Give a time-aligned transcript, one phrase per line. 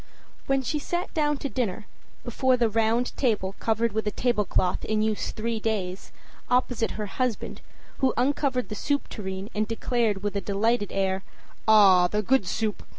[0.47, 1.85] When she sat down to dinner,
[2.23, 6.11] before the round table covered with a tablecloth in use three days,
[6.49, 7.61] opposite her husband,
[7.99, 11.21] who uncovered the soup tureen and declared with a delighted air,
[11.67, 12.81] âAh, the good soup!